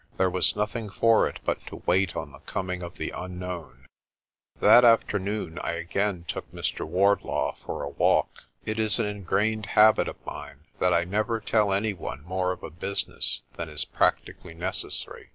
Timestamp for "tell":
11.39-11.71